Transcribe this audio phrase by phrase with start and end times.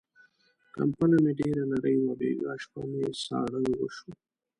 [0.73, 4.09] کمپله مې ډېره نری وه، بيګاه شپه مې ساړه وشو.